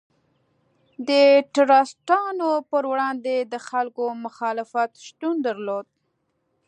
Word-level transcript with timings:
د 1.07 1.09
ټرستانو 1.55 2.49
پر 2.71 2.83
وړاندې 2.91 3.35
د 3.53 3.55
خلکو 3.67 4.03
مخالفت 4.25 4.91
شتون 5.07 5.35
درلود. 5.47 5.87